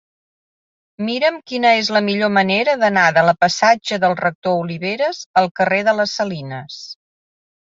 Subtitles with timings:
[1.09, 5.83] Mira'm quina és la millor manera d'anar de la passatge del Rector Oliveras al carrer
[5.91, 6.81] de les Salines.